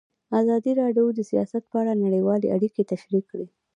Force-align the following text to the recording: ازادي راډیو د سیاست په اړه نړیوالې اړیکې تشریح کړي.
ازادي 0.41 0.71
راډیو 0.81 1.07
د 1.13 1.19
سیاست 1.31 1.63
په 1.71 1.75
اړه 1.81 1.93
نړیوالې 2.03 2.47
اړیکې 2.55 2.83
تشریح 2.91 3.23
کړي. 3.31 3.47